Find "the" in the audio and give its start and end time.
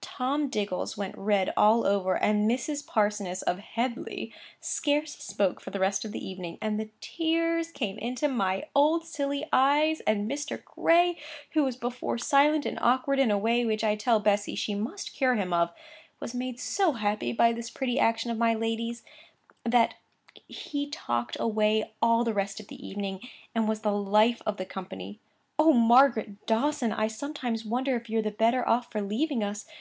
5.70-5.78, 6.10-6.18, 6.80-6.90, 22.24-22.34, 22.66-22.84, 23.82-23.92, 24.56-24.66, 28.22-28.32